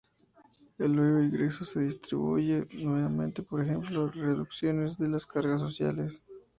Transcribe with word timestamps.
El 0.79 0.95
nuevo 0.95 1.21
ingreso 1.21 1.63
se 1.63 1.77
redistribuye 1.81 2.65
nuevamente, 2.79 3.43
por 3.43 3.61
ejemplo, 3.61 4.09
reducciones 4.09 4.97
de 4.97 5.07
las 5.09 5.27
cargas 5.27 5.61
sociales. 5.61 6.25